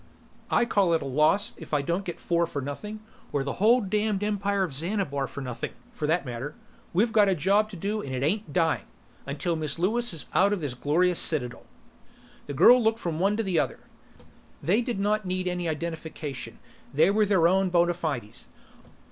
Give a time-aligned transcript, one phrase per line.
[0.49, 3.01] "I call it a loss if I don't get four for nothing
[3.31, 6.55] or the whole damned Empire of Xanabar for nothing, for that matter.
[6.91, 8.85] We've a job to do and it ain't dying
[9.27, 11.67] until Miss Lewis is out of this glorious citadel."
[12.47, 13.77] The girl looked from one to the other.
[14.63, 16.57] They did not need any identification;
[16.91, 18.47] they were their own bona fides.